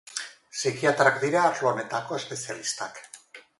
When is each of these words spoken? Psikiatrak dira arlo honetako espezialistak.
Psikiatrak 0.55 1.19
dira 1.25 1.45
arlo 1.51 1.71
honetako 1.73 2.19
espezialistak. 2.23 3.01